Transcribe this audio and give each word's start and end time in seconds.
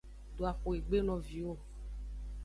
Do 0.35 0.43
axwegbe 0.51 0.99
no 1.07 1.15
viwo. 1.27 1.53